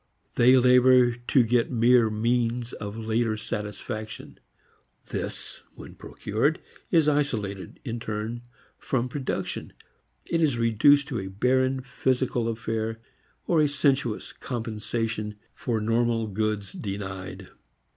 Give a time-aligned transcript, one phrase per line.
[0.33, 4.39] They labor to get mere means of later satisfaction.
[5.09, 8.41] This when procured is isolated in turn
[8.79, 9.73] from production
[10.33, 12.99] and is reduced to a barren physical affair
[13.45, 17.49] or a sensuous compensation for normal goods denied.